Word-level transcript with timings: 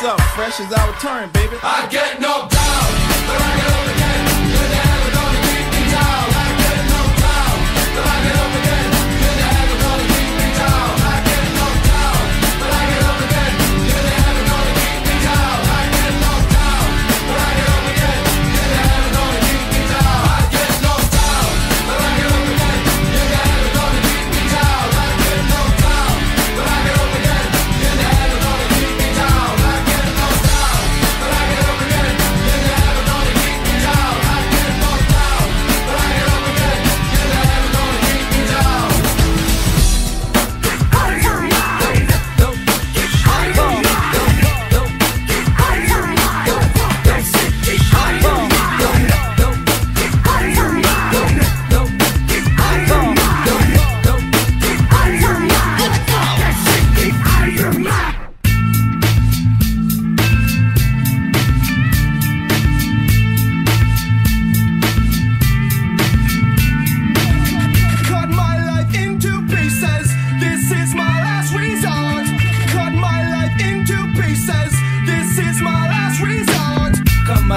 myself, 0.00 0.20
fresh 0.34 0.60
as 0.60 0.72
I 0.72 0.86
return, 0.86 1.28
baby. 1.30 1.56
I 1.62 1.86
get 1.90 2.20
no 2.20 2.48
doubt 2.48 2.90
but 3.28 3.42
I 3.42 3.56
get 3.56 3.90
over 3.90 3.99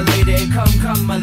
lady, 0.04 0.50
come, 0.50 0.72
come, 0.82 1.06
my 1.06 1.23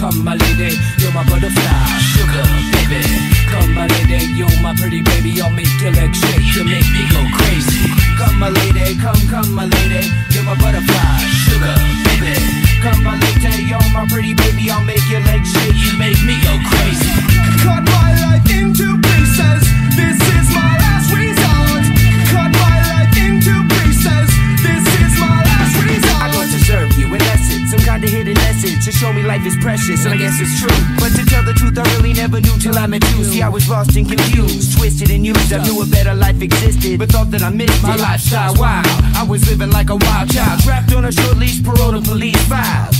guess 30.31 30.41
it's 30.41 30.59
true. 30.59 30.85
But 30.99 31.11
to 31.17 31.25
tell 31.25 31.43
the 31.43 31.53
truth, 31.53 31.77
I 31.77 31.83
really 31.95 32.13
never 32.13 32.39
knew 32.39 32.57
till 32.59 32.77
I 32.77 32.87
met 32.87 33.03
you. 33.11 33.23
See, 33.23 33.41
I 33.41 33.49
was 33.49 33.67
lost 33.69 33.95
and 33.95 34.07
confused, 34.07 34.77
twisted 34.77 35.09
and 35.11 35.25
used. 35.25 35.53
I 35.53 35.63
knew 35.63 35.81
a 35.81 35.85
better 35.85 36.13
life 36.13 36.41
existed, 36.41 36.99
but 36.99 37.09
thought 37.09 37.31
that 37.31 37.41
I 37.41 37.49
missed 37.49 37.83
my 37.83 37.95
lifestyle. 37.95 38.55
Wow, 38.55 38.83
I 39.15 39.25
was 39.27 39.47
living 39.49 39.71
like 39.71 39.89
a 39.89 39.95
wild 39.95 40.31
child, 40.31 40.61
trapped 40.61 40.93
on 40.93 41.05
a 41.05 41.11
short 41.11 41.37
leash, 41.37 41.63
parole 41.63 41.91
to 41.91 42.01
police 42.01 42.41
files. 42.47 42.95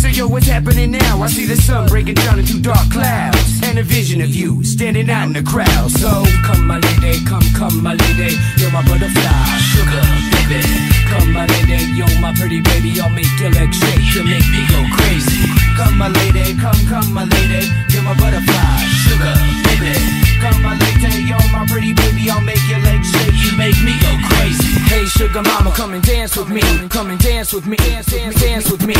So 0.00 0.08
yo, 0.08 0.28
what's 0.28 0.46
happening 0.46 0.90
now? 0.92 1.22
I 1.22 1.28
see 1.28 1.46
the 1.46 1.56
sun 1.56 1.88
breaking 1.88 2.14
down 2.14 2.38
into 2.38 2.60
dark 2.60 2.90
clouds 2.90 3.33
And 3.74 3.80
a 3.80 3.92
vision 3.92 4.20
of 4.20 4.32
you 4.32 4.62
standing 4.62 5.10
out 5.10 5.26
in 5.26 5.32
the 5.32 5.42
crowd. 5.42 5.90
So 5.90 6.22
come 6.46 6.64
my 6.64 6.78
lady, 6.78 7.24
come, 7.24 7.42
come 7.58 7.82
my 7.82 7.94
lady 7.94 8.38
You're 8.56 8.70
my 8.70 8.86
butterfly, 8.86 9.58
sugar, 9.74 10.06
baby 10.30 10.62
Come 11.10 11.32
my 11.32 11.44
lady, 11.44 11.82
you're 11.98 12.20
my 12.20 12.32
pretty 12.34 12.60
baby. 12.60 13.00
I'll 13.00 13.10
make 13.10 13.26
your 13.40 13.50
legs 13.50 13.76
shake, 13.76 14.14
you 14.14 14.22
make 14.22 14.46
me 14.46 14.62
go 14.70 14.78
crazy. 14.94 15.50
Come 15.76 15.98
my 15.98 16.06
lady, 16.06 16.54
come, 16.54 16.78
come 16.86 17.12
my 17.12 17.24
lady 17.24 17.66
You're 17.90 18.04
my 18.04 18.14
butterfly, 18.14 18.78
sugar, 19.02 19.34
baby 19.66 20.23
Come 20.44 20.60
my 20.60 20.76
lady, 20.76 21.24
you're 21.24 21.48
my 21.52 21.64
pretty 21.66 21.94
baby 21.94 22.28
I'll 22.28 22.38
make 22.42 22.60
your 22.68 22.78
legs 22.80 23.10
shake, 23.10 23.32
you 23.32 23.56
make 23.56 23.80
me 23.80 23.96
go 23.96 24.12
crazy. 24.28 24.76
Hey 24.92 25.06
sugar 25.06 25.40
mama, 25.40 25.72
come 25.72 25.94
and 25.94 26.04
dance 26.04 26.36
with 26.36 26.50
me. 26.50 26.60
Come 26.90 27.08
and 27.08 27.18
dance 27.18 27.54
with 27.54 27.66
me, 27.66 27.78
dance, 27.78 28.06
dance, 28.12 28.38
dance 28.38 28.70
with 28.70 28.86
me. 28.86 28.94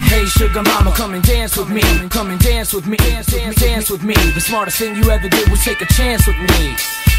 Hey 0.00 0.24
sugar 0.24 0.64
mama, 0.64 0.90
come 0.96 1.14
and 1.14 1.22
dance 1.22 1.56
with 1.56 1.70
me. 1.70 1.82
Come 2.08 2.30
and 2.30 2.40
dance 2.40 2.72
with 2.74 2.88
me, 2.88 2.96
dance, 2.96 3.26
dance, 3.26 3.54
dance 3.54 3.90
with 3.90 4.02
me. 4.02 4.14
The 4.14 4.40
smartest 4.40 4.78
thing 4.78 4.96
you 4.96 5.08
ever 5.08 5.28
did 5.28 5.48
was 5.48 5.62
take 5.62 5.80
a 5.82 5.86
chance 5.86 6.26
with 6.26 6.36
me. 6.36 6.74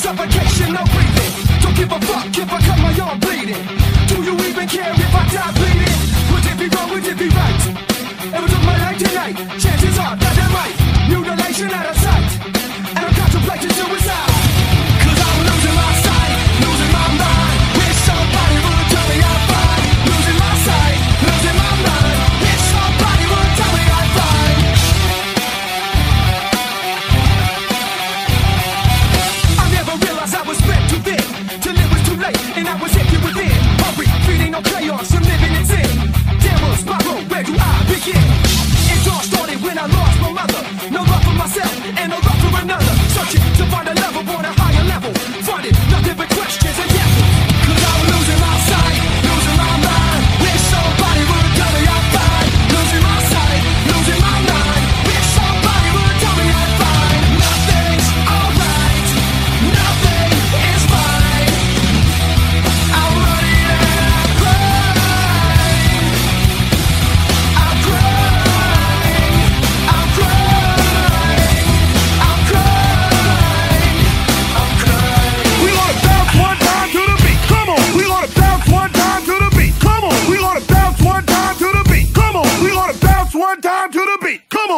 Suffocation, 0.00 0.72
no 0.72 0.82
breathing. 0.84 1.60
Don't 1.60 1.76
give 1.76 1.92
a 1.92 2.00
fuck 2.00 2.26
if 2.34 2.50
I 2.50 2.58
cut 2.64 2.78
my 2.80 2.98
arm 3.04 3.18
bleeding. 3.20 3.66
Do 4.08 4.22
you 4.24 4.32
even 4.48 4.66
care 4.66 4.92
if 4.94 5.14
I 5.14 5.28
die 5.28 5.52
bleeding? 5.52 6.00
Would 6.32 6.46
it 6.46 6.58
be 6.58 6.74
wrong? 6.74 6.90
Would 6.90 7.06
it 7.06 7.18
be 7.18 7.28
right? 7.28 7.59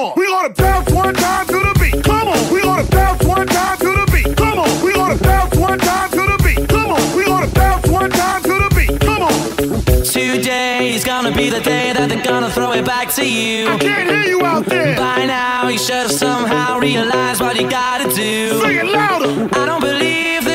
On. 0.02 0.12
We 0.16 0.26
gonna 0.26 0.50
bounce 0.50 0.90
one 0.90 1.14
time 1.14 1.46
to 1.46 1.52
the 1.52 1.74
beat. 1.80 2.04
Come 2.04 2.28
on. 2.28 2.52
We 2.52 2.62
gonna 2.62 2.88
bounce 2.90 3.24
one 3.24 3.46
time 3.46 3.78
to 3.78 3.90
the 4.00 4.10
beat. 4.12 4.36
Come 4.36 4.58
on. 4.58 4.84
We 4.84 4.92
gonna 4.94 5.18
bounce 5.18 5.54
one 5.56 5.78
time 5.78 6.10
to 6.10 6.22
the 6.32 6.38
beat. 6.44 6.68
Come 6.68 6.90
on. 6.90 7.16
We 7.16 7.24
gonna 7.24 7.46
bounce 7.48 7.86
one 7.88 8.10
time 8.10 8.42
to 8.42 8.54
the 8.64 8.70
beat. 8.76 9.00
Come 9.00 9.22
on. 9.22 9.32
Today 10.04 10.94
is 10.94 11.04
gonna 11.04 11.32
be 11.34 11.48
the 11.50 11.60
day 11.60 11.92
that 11.92 12.08
they're 12.08 12.24
gonna 12.24 12.50
throw 12.50 12.72
it 12.72 12.84
back 12.84 13.10
to 13.14 13.24
you. 13.28 13.68
I 13.68 13.78
can't 13.78 14.10
hear 14.10 14.24
you 14.24 14.44
out 14.44 14.66
there. 14.66 14.96
By 14.96 15.26
now, 15.26 15.68
you 15.68 15.78
should 15.78 16.06
have 16.08 16.12
somehow 16.12 16.78
realized 16.78 17.40
what 17.40 17.56
you 17.60 17.68
gotta 17.68 18.08
do. 18.14 18.60
Sing 18.60 18.76
it 18.76 18.86
louder. 18.86 19.48
I 19.52 19.66
don't 19.66 19.80
believe 19.80 20.51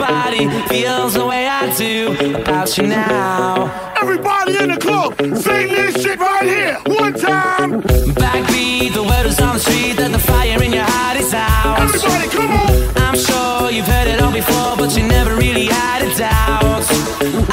anybody 0.00 0.48
feels 0.68 1.14
the 1.14 1.24
way 1.24 1.46
I 1.46 1.74
do 1.76 2.34
about 2.36 2.76
you 2.76 2.86
now. 2.86 3.94
Everybody 4.00 4.56
in 4.58 4.70
the 4.70 4.76
club, 4.76 5.16
sing 5.18 5.68
this 5.68 6.02
shit 6.02 6.18
right 6.18 6.44
here. 6.44 6.78
One 6.86 7.14
time. 7.14 7.82
Backbeat, 7.82 8.92
the 8.94 9.02
word 9.02 9.26
is 9.26 9.40
on 9.40 9.54
the 9.54 9.60
street 9.60 9.96
that 9.96 10.12
the 10.12 10.18
fire 10.18 10.62
in 10.62 10.72
your 10.72 10.84
heart 10.84 11.16
is 11.16 11.32
out. 11.32 11.80
Everybody, 11.80 12.28
come 12.28 12.50
on. 12.50 12.96
I'm 12.96 13.16
sure 13.16 13.70
you've 13.70 13.86
heard 13.86 14.08
it 14.08 14.20
all 14.20 14.32
before, 14.32 14.76
but 14.76 14.96
you 14.96 15.06
never 15.06 15.34
really 15.34 15.66
had 15.66 16.02
a 16.02 16.14
doubt. 16.16 16.84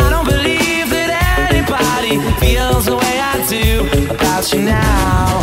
I 0.04 0.10
don't 0.10 0.26
believe 0.26 0.90
that 0.90 1.50
anybody 1.52 2.20
feels 2.40 2.86
the 2.86 2.96
way 2.96 3.20
I 3.20 3.46
do 3.48 4.14
about 4.14 4.52
you 4.54 4.62
now. 4.62 5.43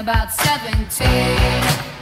about 0.00 0.32
17. 0.32 1.99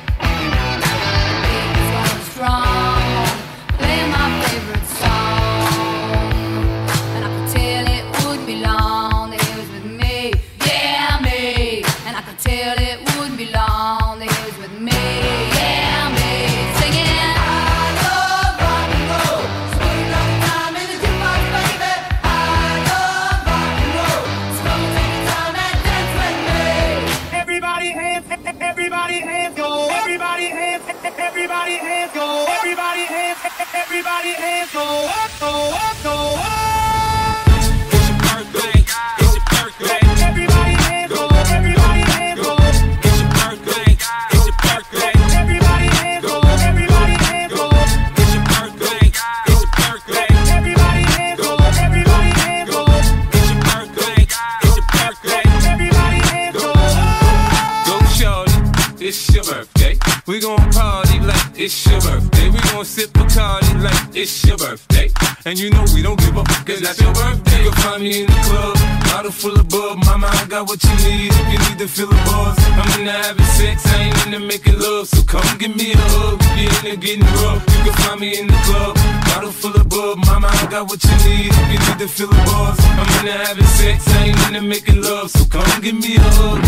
You 65.58 65.70
know 65.70 65.84
we 65.94 66.02
don't 66.02 66.18
give 66.20 66.36
up, 66.38 66.46
cause 66.64 66.80
that's 66.80 67.00
your 67.00 67.12
birthday. 67.12 67.62
You'll 67.64 67.72
find 67.82 68.02
me 68.02 68.22
in 68.22 68.26
the 68.26 68.40
club, 68.46 68.76
bottle 69.10 69.32
full 69.32 69.58
of 69.58 69.68
bub. 69.68 69.98
Mama, 70.04 70.28
I 70.30 70.46
got 70.46 70.68
what 70.68 70.82
you 70.84 70.94
need 71.02 71.32
if 71.34 71.46
you 71.52 71.58
need 71.58 71.78
to 71.78 71.88
fill 71.88 72.06
the 72.06 72.20
buzz. 72.30 72.56
I'm 72.78 73.00
into 73.00 73.10
having 73.10 73.44
sex, 73.58 73.84
I 73.86 74.02
ain't 74.04 74.26
into 74.26 74.40
making 74.40 74.78
love. 74.78 75.08
So 75.08 75.22
come 75.22 75.58
give 75.58 75.74
me 75.74 75.92
a 75.92 75.96
hug 75.98 76.38
if 76.40 76.84
you're 76.84 76.92
into 76.92 77.06
getting 77.06 77.26
rough. 77.42 77.62
You 77.74 77.90
can 77.90 77.94
find 78.02 78.20
me 78.20 78.38
in 78.38 78.46
the 78.46 78.58
club, 78.66 78.94
bottle 79.26 79.50
full 79.50 79.74
of 79.74 79.88
bub. 79.88 80.18
Mama, 80.26 80.48
I 80.48 80.66
got 80.70 80.88
what 80.88 81.02
you 81.02 81.16
need 81.26 81.50
if 81.50 81.68
you 81.72 81.78
need 81.78 81.98
to 81.98 82.08
fill 82.08 82.28
the 82.28 82.42
buzz. 82.46 82.78
I'm 82.78 83.08
into 83.18 83.32
having 83.32 83.70
sex, 83.78 84.06
I 84.08 84.30
ain't 84.30 84.46
into 84.46 84.62
making 84.62 85.02
love. 85.02 85.30
So 85.30 85.44
come 85.46 85.66
give 85.82 85.98
me 85.98 86.16
a 86.16 86.20
hug 86.38 86.67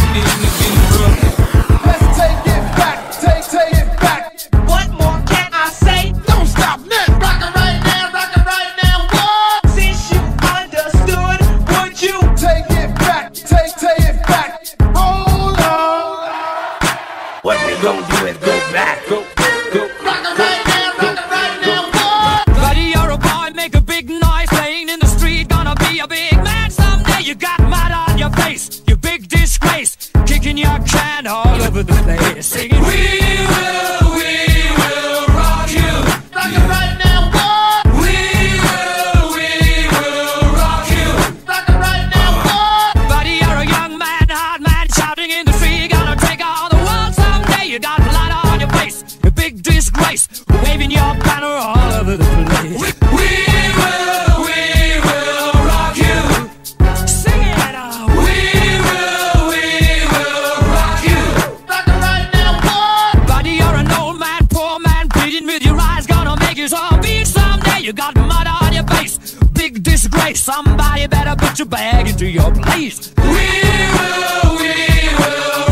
mud 68.21 68.47
on 68.47 68.73
your 68.73 68.85
face. 68.85 69.35
Big 69.53 69.83
disgrace. 69.83 70.41
Somebody 70.43 71.07
better 71.07 71.37
put 71.37 71.59
your 71.59 71.69
bag 71.69 72.09
into 72.09 72.27
your 72.27 72.53
place. 72.53 73.12
We 73.17 73.25
will, 73.25 74.57
we 74.59 75.09
will. 75.19 75.70